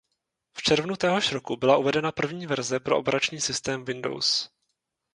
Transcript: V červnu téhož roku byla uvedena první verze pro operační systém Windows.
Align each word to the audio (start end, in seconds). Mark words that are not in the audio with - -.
V 0.57 0.61
červnu 0.63 0.95
téhož 0.95 1.31
roku 1.31 1.55
byla 1.55 1.77
uvedena 1.77 2.11
první 2.11 2.47
verze 2.47 2.79
pro 2.79 2.97
operační 2.97 3.41
systém 3.41 3.85
Windows. 3.85 4.49